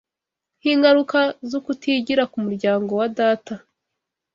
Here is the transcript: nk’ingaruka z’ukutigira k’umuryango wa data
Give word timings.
nk’ingaruka 0.59 1.19
z’ukutigira 1.49 2.23
k’umuryango 2.31 2.91
wa 2.99 3.07
data 3.19 3.53